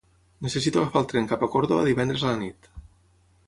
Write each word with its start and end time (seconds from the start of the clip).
Necessito 0.45 0.79
agafar 0.83 1.03
el 1.03 1.09
tren 1.11 1.29
cap 1.33 1.45
a 1.45 1.51
Córdoba 1.57 1.85
divendres 1.91 2.25
a 2.27 2.33
la 2.33 2.41
nit. 2.43 2.73